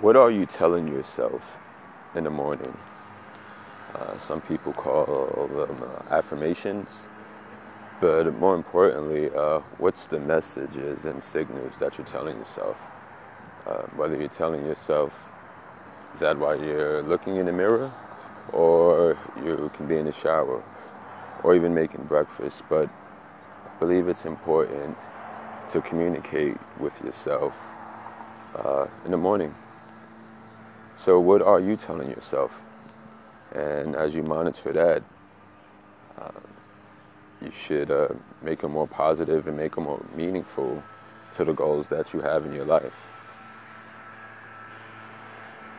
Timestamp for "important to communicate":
24.24-26.56